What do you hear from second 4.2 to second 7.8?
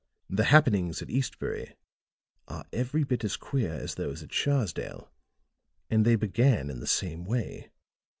at Sharsdale; and they began in the same way.